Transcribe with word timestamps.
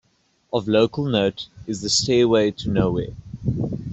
Of 0.51 0.67
local 0.67 1.05
note 1.05 1.45
is 1.67 1.81
The 1.81 1.89
Stairway 1.91 2.49
to 2.49 2.71
Nowhere. 2.71 3.13